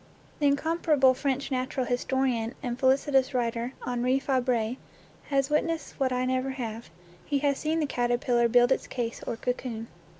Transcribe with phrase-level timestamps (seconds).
[0.39, 4.77] The incomparable French natural historian and felicitous writer Henri Fabre
[5.25, 6.89] has witnessed what I never have:
[7.23, 9.89] he has seen the caterpillar build its case or cocoon.